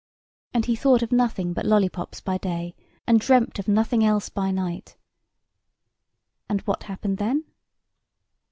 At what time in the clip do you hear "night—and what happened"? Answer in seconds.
4.49-7.19